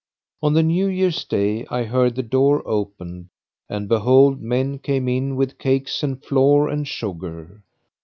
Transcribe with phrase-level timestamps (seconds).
[0.41, 3.27] On the New Year's day I heard the door opened
[3.69, 7.61] and behold, men came in with cakes and flour and sugar.